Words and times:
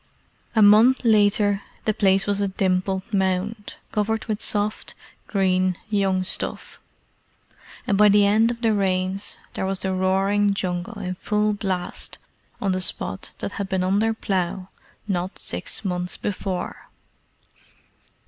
A 0.55 0.63
month 0.63 1.05
later 1.05 1.61
the 1.85 1.93
place 1.93 2.25
was 2.25 2.41
a 2.41 2.47
dimpled 2.47 3.13
mound, 3.13 3.75
covered 3.91 4.25
with 4.25 4.41
soft, 4.41 4.95
green 5.27 5.77
young 5.91 6.23
stuff; 6.23 6.79
and 7.85 7.99
by 7.99 8.09
the 8.09 8.25
end 8.25 8.49
of 8.49 8.61
the 8.61 8.73
Rains 8.73 9.37
there 9.53 9.67
was 9.67 9.77
the 9.77 9.93
roaring 9.93 10.55
jungle 10.55 10.97
in 10.99 11.13
full 11.13 11.53
blast 11.53 12.17
on 12.59 12.71
the 12.71 12.81
spot 12.81 13.33
that 13.37 13.51
had 13.51 13.69
been 13.69 13.83
under 13.83 14.11
plough 14.11 14.69
not 15.07 15.37
six 15.37 15.85
months 15.85 16.17
before. 16.17 16.89